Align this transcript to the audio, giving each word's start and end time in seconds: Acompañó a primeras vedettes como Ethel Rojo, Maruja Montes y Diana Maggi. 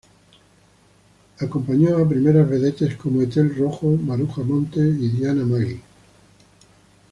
Acompañó 1.41 1.95
a 1.95 2.09
primeras 2.09 2.49
vedettes 2.49 2.95
como 2.97 3.21
Ethel 3.21 3.55
Rojo, 3.55 3.85
Maruja 3.97 4.41
Montes 4.41 4.99
y 4.99 5.09
Diana 5.09 5.45
Maggi. 5.45 5.79